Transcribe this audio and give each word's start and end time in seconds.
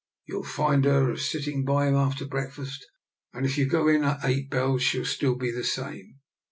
You'll 0.25 0.41
find 0.43 0.83
her 0.85 1.11
a 1.11 1.17
sitting 1.19 1.63
by 1.63 1.87
him 1.87 1.93
after 1.93 2.25
breakfast, 2.25 2.87
and 3.35 3.45
if 3.45 3.55
you 3.55 3.67
go 3.67 3.87
in 3.87 4.03
at 4.03 4.21
eight 4.25 4.49
bells 4.49 4.81
she'll 4.81 5.03
be 5.03 5.05
still 5.05 5.37
the 5.37 5.63
same. 5.63 6.15